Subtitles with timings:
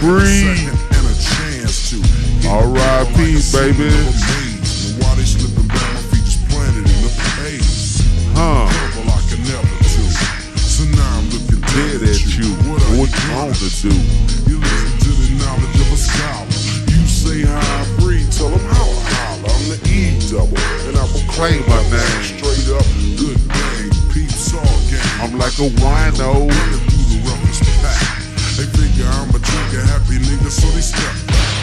[0.00, 0.68] Breed.
[2.46, 3.16] R.I.P.
[3.52, 3.90] baby.
[5.00, 8.02] While they slipping back, my feet just planted in the pace.
[8.34, 8.68] Huh.
[8.68, 10.04] Trouble I can never do.
[10.58, 12.52] So now I'm looking Dead at you.
[12.68, 13.88] What you want to do?
[14.44, 16.44] You listen to the knowledge of a scholar.
[16.92, 19.48] You say how I breathe, tell them how I holler.
[19.48, 22.20] I'm the E double, and I will Claim my name.
[22.20, 22.84] Straight up,
[23.16, 25.00] good gang, peeps all gang.
[25.24, 26.44] I'm like a wino.
[26.52, 28.20] Running through the roughest pack.
[28.60, 29.31] They figure I'm
[29.74, 31.14] a happy nigga, so they step.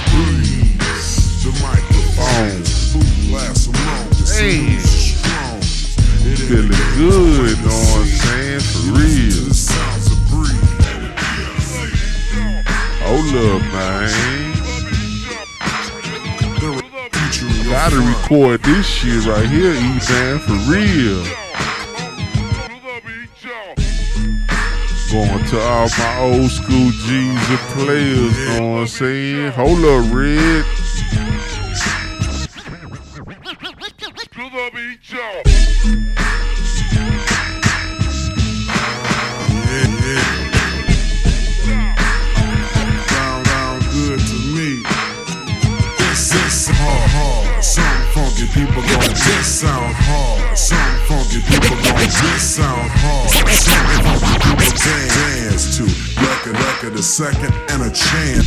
[0.10, 2.64] Breeze, the microphone,
[3.30, 4.10] blast along.
[4.26, 4.80] Damn.
[4.80, 5.60] Strong.
[6.26, 8.60] It Feeling good, know what I'm saying?
[8.62, 9.30] For real.
[9.30, 10.58] to the sounds of Breed.
[13.06, 14.10] Hold up, man.
[16.60, 21.49] They're featuring your Gotta record this shit right here, E-Man, for real.
[25.12, 29.52] Going to all my old school G's and players, know what I'm saying?
[29.54, 30.64] Hold up, Red.
[57.00, 58.44] A second and a chant.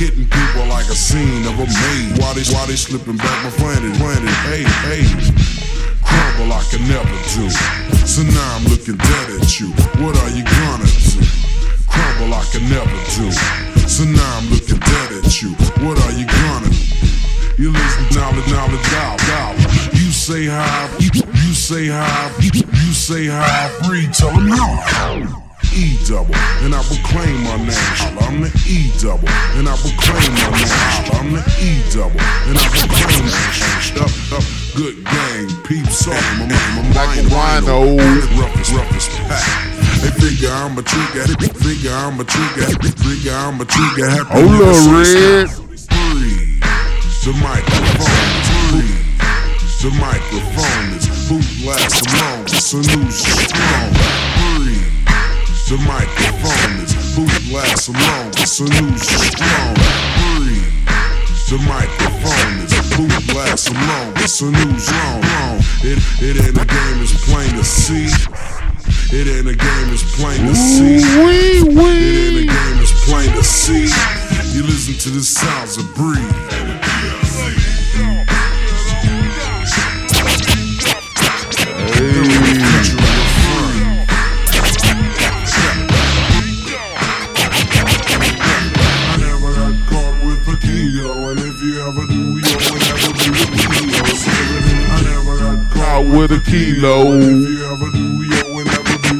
[0.00, 2.16] Hitting people like a scene of a maze.
[2.16, 5.04] While they, while they slipping back my planet, planet, hey, hey.
[6.00, 7.44] Crumble I can never do.
[8.08, 9.68] So now I'm looking dead at you.
[10.00, 11.20] What are you gonna do?
[11.84, 13.28] Crumble I can never do.
[13.84, 15.52] So now I'm looking dead at you.
[15.84, 17.62] What are you gonna do?
[17.62, 19.60] You listen knowledge, knowledge, down, down.
[19.92, 24.12] You say hi, you, you say hi, you say hi, breathe.
[24.14, 25.43] Tell them how.
[25.74, 28.18] E double, and I will claim my name.
[28.22, 30.70] I'm the E double, and I will claim my name.
[31.18, 33.98] I'm the E double, and I will claim my name.
[33.98, 34.46] Up, up,
[34.78, 36.14] good gang, peeps off.
[36.38, 37.98] My, my, my Like a mind wino.
[38.38, 39.74] Roughest, roughest pack.
[40.02, 44.10] They figure I'm a trigger, They figure I'm a trigger, They figure I'm a trigger.
[44.10, 45.48] Happy up, so Red.
[45.90, 46.62] Breathe.
[47.24, 48.30] The microphone
[48.70, 49.04] breathe.
[49.82, 52.46] The microphone is boot blast along.
[52.48, 54.33] So news strong.
[55.64, 58.32] The microphone is boot blast along.
[58.44, 59.74] So news strong.
[60.20, 60.60] Breathe.
[61.48, 64.14] The microphone is boot blast along.
[64.28, 65.22] So news wrong.
[65.22, 65.58] wrong.
[65.80, 68.12] It it ain't a game, it's plain to see.
[69.16, 70.96] It ain't a game, it's plain to see.
[70.96, 73.88] It ain't a game, it's plain to see.
[74.52, 76.63] You listen to the sounds of Breed.
[96.14, 97.18] With a kilo.
[97.18, 99.18] If you ever do, you will never be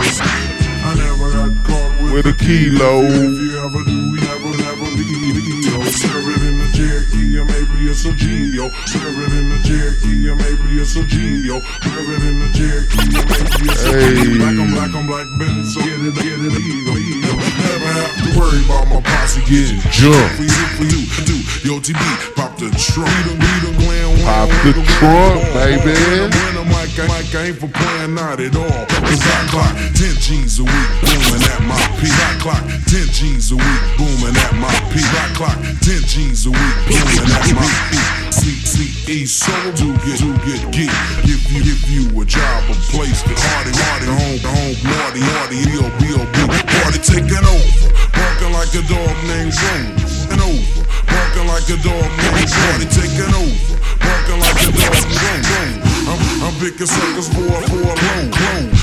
[0.00, 0.20] with.
[0.24, 3.04] I never got caught with, With a kilo.
[3.04, 5.04] If you ever do, you never, never be
[5.36, 5.82] Leo.
[5.84, 8.70] Serve it in the Cherokee, or maybe it's a Geo.
[8.86, 11.56] Serve it in the Cherokee, or maybe it's a Geo.
[11.56, 14.36] It in the Cherokee, maybe it's a Hey.
[14.36, 17.32] Black on black on black Benz, so get it, get it, ego, ego.
[17.32, 20.36] Never have to worry about my posse getting Jumped.
[20.36, 21.36] For you, for you, do.
[21.64, 23.08] Yo, TB, pop the trunk.
[23.08, 25.96] We done, we done glam, Pop the trunk, baby.
[25.96, 28.84] wham, wham, Mike, Mike, I ain't for playing not at all.
[29.08, 32.12] Cause I clock 10 G's a week, booming at my peak.
[32.12, 35.08] I clock 10 G's a week, booming at my peak.
[35.08, 38.23] I clock 10 G's a week, booming at my peak.
[38.34, 40.90] CCE, so do get, do get geek.
[41.22, 45.62] Give you, give you a job, a place to party, party, home, home, naughty, naughty,
[45.70, 46.36] B.O.B.O.B.
[46.82, 50.34] Party taking over, barking like a dog named Rover.
[50.34, 55.46] And over, barking like a dog named Party taking over, barking like a dog named
[55.54, 55.94] Rover.
[56.10, 58.73] I'm, I'm picking suckers for a, for a loan, loan.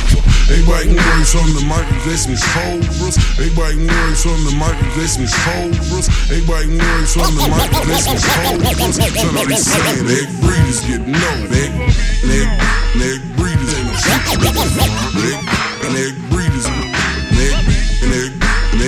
[0.51, 3.15] They biting words on the mic, they some cobras.
[3.39, 6.11] They biting words on the mic, they some cobras.
[6.27, 8.99] They biting words on the mic, they some cobras.
[9.15, 11.71] So now they saying egg breeders get no egg,
[12.27, 12.51] egg,
[12.99, 14.11] egg breeders ain't no shit.
[15.87, 16.83] And egg breeders, egg,
[18.03, 18.35] and egg,
[18.75, 18.83] and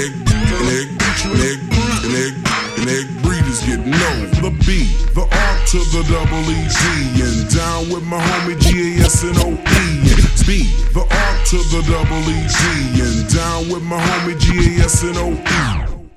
[2.12, 2.36] egg,
[2.76, 4.12] and egg breeders get no.
[4.44, 9.00] The B, the R to the double E D, and down with my homie G
[9.00, 10.03] A S N O E.
[10.46, 14.84] B, the R to the double E D, and down with my homie G A
[14.84, 15.40] S N O E.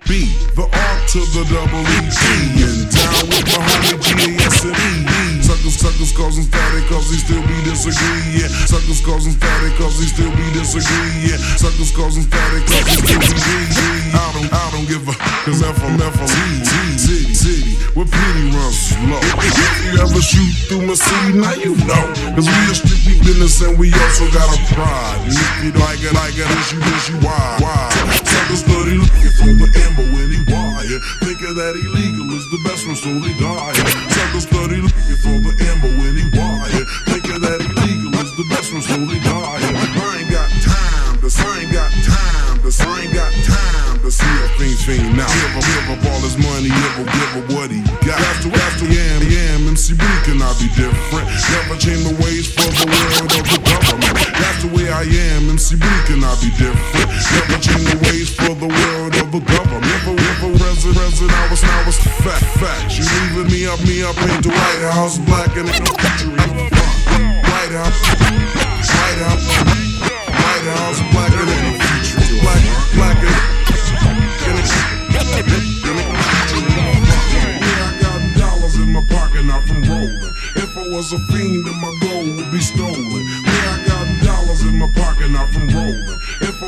[0.03, 2.19] B, the R to the double E G,
[2.59, 5.43] and down with my homie G A S and E.
[5.47, 8.51] Suckers, suckers causing static cause he still be disagree, yeah.
[8.67, 11.39] Suckers causing static cause he still be disagree, yeah.
[11.55, 14.11] Suckers causing static cause he still be disagree.
[14.11, 15.15] I don't, I don't give a,
[15.47, 17.66] cause F from F from E, city, city,
[17.97, 19.17] where pity runs slow.
[19.41, 19.57] If
[19.89, 22.05] you ever shoot through my city, now you know.
[22.37, 25.25] Cause we a strictly business and we also got a pride.
[25.25, 27.89] And if you like it, like it, issue, issue, why, why?
[28.21, 31.01] Suckers study looking for the amber when he wire.
[31.25, 33.73] Thinking that illegal is the best one, so they die.
[34.13, 36.85] Suckers study looking for the amber when he wire.
[37.09, 39.57] Thinking that illegal is the best one, so they die.
[39.57, 43.77] I ain't got time, this I ain't got time, this I ain't got time
[44.07, 45.27] to see a fiend fiend now.
[45.27, 47.56] Give him, give up all his money, give him, give him
[50.47, 51.27] Cannot be different.
[51.27, 54.15] Never change the ways for the world of the government.
[54.15, 57.11] That's the way I am, MC B cannot be different.
[57.35, 59.83] Never change the ways for the world of the government.
[59.83, 62.79] Never, never resident, resident, I was, now was fat, fat.
[62.95, 66.31] You leaving me up, me up, paint the White House black and ain't no picture
[66.31, 66.95] in the front.
[67.43, 67.99] White House,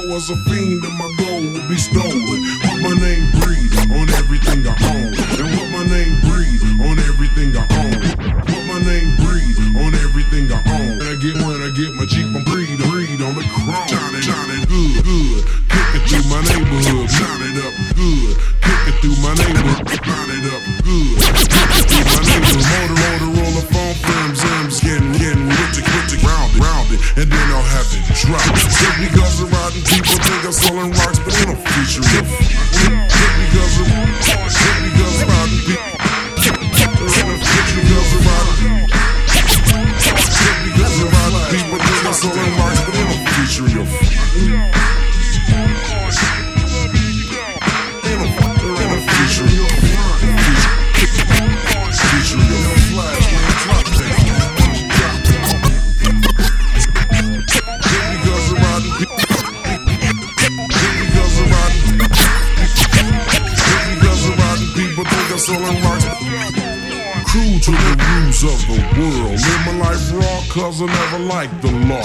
[0.08, 2.40] was a fiend, then my gold would be stolen.
[2.64, 5.12] What my name breed on everything I own.
[5.37, 8.00] And what my name breed on everything I own.
[8.49, 10.99] What my name breed on everything I own.
[10.99, 13.84] When I get when I get my Jeep, I'm breed, breed on the chrome.
[13.87, 14.97] Shine it good,
[32.00, 32.47] don't
[65.38, 66.02] I'm selling rocks.
[67.31, 69.38] Cruel to the rules of the world.
[69.38, 72.02] Live my life raw, cause I never liked the law.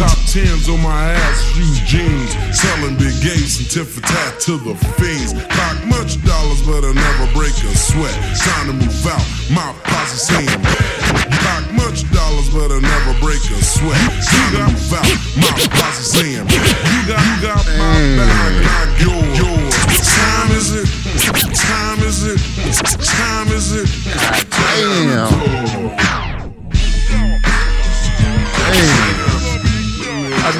[0.00, 2.32] Top tens on my ass, use jeans.
[2.56, 5.36] Selling big gates and tit for tat to the fiends.
[5.52, 8.16] Clock much dollars, but I never break a sweat.
[8.40, 9.20] Time to move out,
[9.52, 10.62] my posse saying,
[11.44, 14.00] Clock much dollars, but I never break a sweat.
[14.24, 16.48] Time to move out, my posse saying,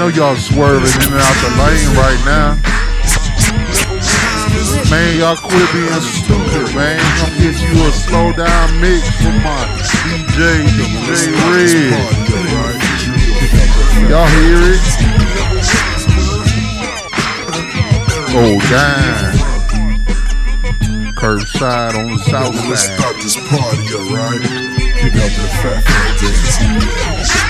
[0.03, 2.59] know y'all swerving in and out the lane right now.
[4.91, 6.99] Man, y'all quit being stupid, man.
[6.99, 9.63] I'm gonna get you a slow down mix from my
[10.03, 11.95] DJ, DJ Red.
[14.11, 14.83] Y'all hear it?
[18.35, 19.39] Oh, damn.
[21.15, 22.99] Curbside on the south Let's side.
[22.99, 24.43] start this party, alright?
[24.99, 25.83] Pick up the fat
[26.19, 27.42] dance.